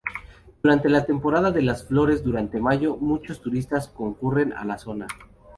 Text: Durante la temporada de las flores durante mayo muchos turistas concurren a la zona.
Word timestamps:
Durante 0.63 0.89
la 0.89 1.05
temporada 1.05 1.51
de 1.51 1.61
las 1.61 1.85
flores 1.85 2.23
durante 2.23 2.59
mayo 2.59 2.97
muchos 2.97 3.39
turistas 3.39 3.87
concurren 3.87 4.51
a 4.51 4.65
la 4.65 4.79
zona. 4.79 5.05